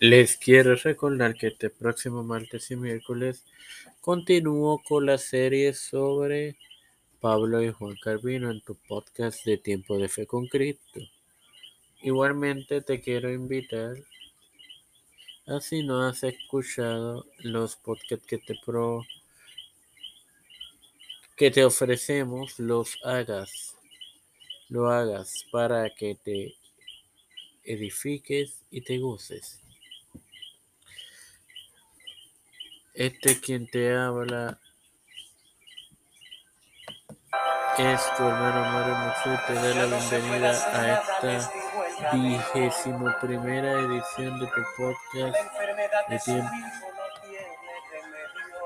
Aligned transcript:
Les 0.00 0.36
quiero 0.36 0.74
recordar 0.74 1.34
que 1.34 1.46
este 1.46 1.70
próximo 1.70 2.24
martes 2.24 2.70
y 2.70 2.76
miércoles 2.76 3.44
continúo 4.00 4.82
con 4.82 5.06
la 5.06 5.18
serie 5.18 5.72
sobre 5.72 6.56
Pablo 7.20 7.62
y 7.62 7.70
Juan 7.70 7.94
Carvino 8.02 8.50
en 8.50 8.60
tu 8.60 8.74
podcast 8.74 9.44
de 9.44 9.56
Tiempo 9.56 9.96
de 9.96 10.08
Fe 10.08 10.26
con 10.26 10.48
Cristo. 10.48 11.00
Igualmente 12.02 12.82
te 12.82 13.00
quiero 13.00 13.32
invitar 13.32 13.96
a 15.46 15.60
si 15.60 15.84
no 15.84 16.02
has 16.02 16.24
escuchado 16.24 17.26
los 17.38 17.76
podcasts 17.76 18.26
que 18.26 18.38
te 18.38 18.56
pro 18.66 19.04
que 21.36 21.50
te 21.50 21.64
ofrecemos 21.64 22.58
los 22.58 22.98
hagas 23.04 23.76
lo 24.68 24.88
hagas 24.90 25.44
para 25.52 25.88
que 25.94 26.16
te 26.16 26.56
edifiques 27.64 28.60
y 28.70 28.80
te 28.80 28.98
goces. 28.98 29.63
Este 32.94 33.40
quien 33.40 33.66
te 33.66 33.92
habla 33.92 34.56
es 37.76 38.00
tu 38.16 38.22
hermano 38.22 38.70
Mario 38.70 38.94
Musu. 38.94 39.42
Te 39.48 39.54
da 39.54 39.86
la 39.86 39.96
bienvenida 39.96 40.50
a 40.50 41.00
esta 41.00 41.50
vigésimo 42.12 43.12
primera 43.20 43.72
edición 43.80 44.38
de 44.38 44.46
tu 44.46 44.62
podcast 44.76 45.36
de 46.08 46.18
tiempo, 46.20 46.50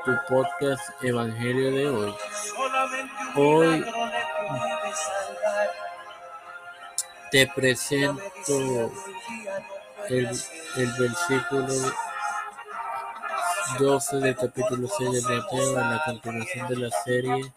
tu 0.05 0.13
podcast 0.29 0.91
Evangelio 1.03 1.71
de 1.73 1.89
hoy. 1.89 2.15
Hoy 3.35 3.87
te 7.31 7.47
presento 7.47 8.93
el, 10.11 10.29
el 10.77 10.93
versículo 10.99 12.08
12 13.77 14.17
del 14.19 14.37
capítulo 14.37 14.89
6 14.89 15.13
de 15.13 15.23
Mateo 15.23 15.79
en 15.81 15.91
la 15.91 16.03
continuación 16.05 16.69
de 16.69 16.77
la 16.77 16.91
serie 17.05 17.53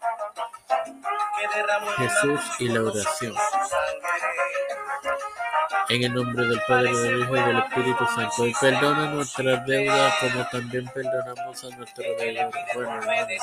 Jesús 1.96 2.40
y 2.58 2.68
la 2.68 2.82
oración. 2.82 3.34
En 5.88 6.02
el 6.04 6.14
nombre 6.14 6.46
del 6.46 6.60
Padre, 6.66 6.94
del 6.96 7.20
Hijo 7.20 7.36
y 7.36 7.40
del 7.40 7.58
Espíritu 7.58 8.06
Santo. 8.14 8.46
Y 8.46 8.54
perdona 8.54 9.10
nuestras 9.10 9.66
deudas 9.66 10.14
como 10.20 10.46
también 10.48 10.86
perdonamos 10.94 11.64
a 11.64 11.76
nuestros 11.76 12.06
deudores. 12.18 12.46
Bueno, 12.74 12.94
hermanos, 12.94 13.42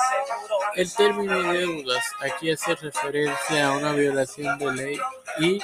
el 0.74 0.94
término 0.94 1.42
deudas 1.52 2.04
aquí 2.20 2.50
hace 2.50 2.74
referencia 2.74 3.68
a 3.68 3.72
una 3.72 3.92
violación 3.92 4.58
de 4.58 4.72
ley 4.72 4.98
y 5.38 5.60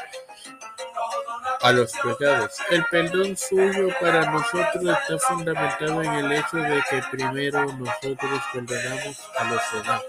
a 1.67 1.73
los 1.73 1.91
pecados. 1.93 2.59
El 2.71 2.85
perdón 2.87 3.37
suyo 3.37 3.89
para 4.01 4.31
nosotros 4.31 4.85
está 4.85 5.19
fundamentado 5.27 6.01
en 6.01 6.13
el 6.13 6.33
hecho 6.33 6.59
de 6.59 6.81
que 6.89 7.03
primero 7.11 7.65
nosotros 7.73 8.41
perdonamos 8.53 9.31
a 9.37 9.45
los 9.51 9.63
demás. 9.73 10.03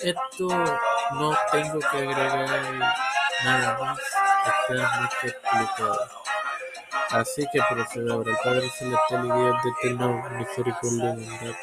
Esto 0.00 0.48
no 1.12 1.38
tengo 1.52 1.78
que 1.78 1.96
agregar 1.96 2.74
nada 3.44 3.78
más, 3.78 3.98
está 3.98 4.98
muy 4.98 5.30
explicado. 5.30 6.10
Así 7.10 7.46
que 7.50 7.60
procedo 7.70 8.12
ahora, 8.12 8.36
Padre 8.44 8.68
Celestial 8.78 9.24
y 9.24 9.32
Dios 9.32 9.56
de 9.64 9.70
eterna 9.70 10.28
misericordia 10.38 11.14
y 11.14 11.28
bondad. 11.28 11.56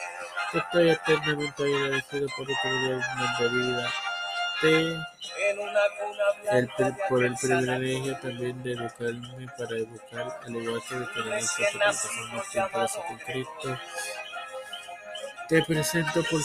Estoy 0.53 0.89
eternamente 0.89 1.63
agradecido 1.63 2.27
por 2.35 2.47
tu 2.47 3.43
de 3.43 3.49
vida. 3.49 3.91
Te 4.61 4.97
el, 6.51 6.69
por 7.09 7.23
el 7.23 7.35
privilegio 7.35 8.17
también 8.17 8.63
de 8.63 8.73
educarme 8.73 9.47
para 9.57 9.75
educar, 9.75 10.39
al 10.45 10.55
igual 10.55 10.81
que 10.87 10.95
de 10.95 11.05
tener 11.07 11.33
esta 11.35 11.63
plataforma 11.71 12.43
tiempo 12.51 12.87
con 13.07 13.17
Cristo. 13.17 13.79
Te 15.47 15.63
presento 15.63 16.23
por 16.23 16.41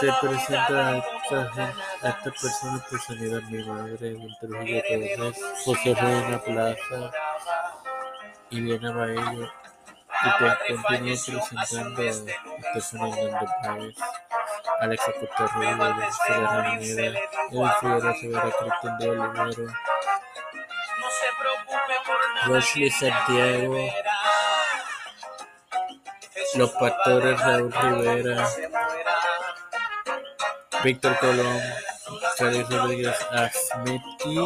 te 0.00 0.12
presento 0.20 0.76
a 0.76 0.98
esta, 0.98 1.74
a 2.02 2.08
esta 2.08 2.30
persona 2.30 2.84
por 2.88 3.00
sanidad, 3.00 3.42
mi 3.42 3.64
madre, 3.64 4.14
un 4.14 4.36
Trujillo 4.40 4.82
Torres, 4.82 5.36
José 5.64 5.94
Reina 5.94 6.42
Plaza, 6.44 7.10
Ileana 8.50 8.92
Baello, 8.92 9.50
y 10.24 10.38
te 10.38 10.74
continúo 10.74 11.16
presentando 11.26 12.02
a 12.02 12.06
Estefan 12.06 13.18
Hernández 13.18 13.50
Páez. 13.62 14.27
Alexa 14.80 15.12
Edwin 15.12 15.48
Figueroa 16.26 16.64
Almeida, 16.64 17.20
Edwin 17.50 17.72
Figueroa 17.80 18.12
Rivera, 18.12 18.52
Cristian 18.58 18.98
de 18.98 19.10
Olivero, 19.10 19.74
Wesley 22.48 22.90
Santiago, 22.90 23.92
Los 26.54 26.70
Pastores 26.72 27.40
Raúl 27.40 27.72
Rivera, 27.72 28.48
Víctor 30.84 31.18
Colón, 31.18 31.60
Félix 32.36 32.70
Rodríguez 32.70 33.16
Asmit 33.32 34.02
y 34.26 34.36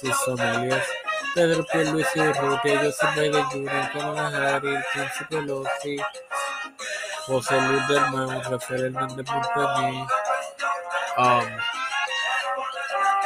sus 0.00 0.24
familias, 0.24 0.86
Pedro 1.34 1.64
Pierluisi 1.72 2.20
Urrutia, 2.20 2.80
Joseph 2.80 3.14
Biden 3.16 3.44
Jr., 3.44 3.92
Kamala 3.92 4.28
Harris, 4.28 4.84
Nancy 4.94 5.24
Pelosi, 5.24 5.96
José 7.28 7.60
Luis 7.60 7.86
del 7.88 8.10
Mar, 8.10 8.50
Rafael 8.50 8.84
Hernández 8.86 9.26
Montañez, 9.26 10.08
um, 11.18 11.44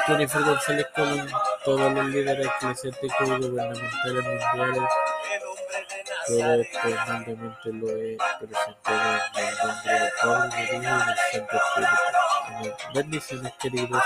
Jennifer 0.08 0.42
González 0.42 0.86
Colón, 0.92 1.30
todos 1.64 1.92
los 1.92 2.06
líderes 2.06 2.48
eclesiásticos 2.48 3.28
y 3.28 3.46
gubernamentales 3.46 4.24
mundiales. 4.24 4.90
Todo 6.26 6.54
esto 6.54 6.78
humildemente 6.88 7.72
lo 7.72 7.88
he 7.90 8.18
presentado 8.40 9.20
en 9.36 9.46
el 9.46 9.56
nombre 9.58 9.92
del 9.92 10.10
Hijo 10.18 10.66
y 10.66 10.80
del 10.80 11.16
Santo 11.30 11.56
Espíritu. 11.56 12.76
Bendiciones, 12.94 13.52
queridos. 13.60 14.02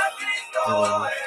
Amén. 0.66 1.26